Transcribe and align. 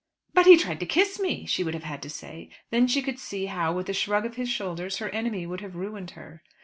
"But 0.33 0.47
he 0.47 0.57
tried 0.57 0.79
to 0.79 0.87
kiss 0.87 1.19
me," 1.19 1.45
she 1.45 1.63
would 1.63 1.75
have 1.75 1.83
had 1.83 2.01
to 2.01 2.09
say. 2.09 2.49
Then 2.71 2.87
she 2.87 3.03
could 3.03 3.19
see 3.19 3.45
how, 3.45 3.71
with 3.71 3.87
a 3.87 3.93
shrug 3.93 4.25
of 4.25 4.35
his 4.35 4.49
shoulders, 4.49 4.97
her 4.97 5.09
enemy 5.11 5.45
would 5.45 5.61
have 5.61 5.75
ruined 5.75 6.09
her. 6.17 6.41